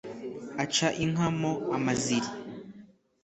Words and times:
Aca 0.63 0.87
inka 1.03 1.27
mo 1.39 1.51
amaziri, 1.77 2.29